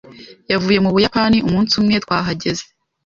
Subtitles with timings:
[0.51, 2.63] Yavuye mu Buyapani umunsi umwe twahageze.